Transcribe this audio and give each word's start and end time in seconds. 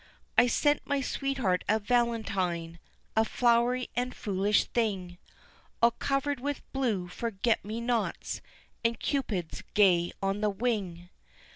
I 0.35 0.47
sent 0.47 0.87
my 0.87 0.99
sweetheart 1.01 1.63
a 1.69 1.77
valentine, 1.77 2.79
a 3.15 3.23
flowery 3.23 3.91
and 3.95 4.15
foolish 4.15 4.65
thing, 4.65 5.19
All 5.79 5.91
covered 5.91 6.39
with 6.39 6.63
blue 6.73 7.07
forget 7.07 7.63
me 7.63 7.81
nots, 7.81 8.41
and 8.83 8.99
cupids 8.99 9.61
gay 9.75 10.11
on 10.19 10.41
the 10.41 10.49
wing. 10.49 11.09